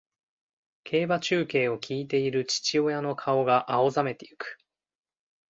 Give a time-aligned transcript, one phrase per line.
[0.83, 4.57] 競馬中継を聞いている父親の顔が青ざめていく